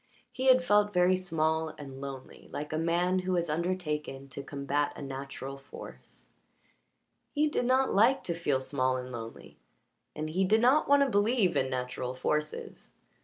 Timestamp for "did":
7.47-7.65, 10.43-10.59